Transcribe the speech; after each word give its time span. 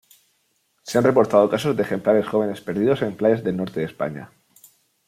Se 0.81 0.97
han 0.97 1.03
reportado 1.03 1.47
casos 1.47 1.77
de 1.77 1.83
ejemplares 1.83 2.27
jóvenes 2.27 2.59
perdidos 2.59 3.03
en 3.03 3.15
playas 3.15 3.43
del 3.43 3.57
norte 3.57 3.81
de 3.81 3.85
España. 3.85 4.31